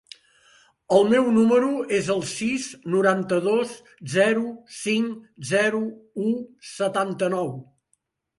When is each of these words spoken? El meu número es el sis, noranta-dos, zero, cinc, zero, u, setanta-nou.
El 0.95 1.03
meu 1.09 1.27
número 1.33 1.67
es 1.97 2.09
el 2.13 2.23
sis, 2.29 2.65
noranta-dos, 2.93 3.75
zero, 4.15 4.47
cinc, 4.79 5.13
zero, 5.53 5.83
u, 6.31 6.33
setanta-nou. 6.73 7.55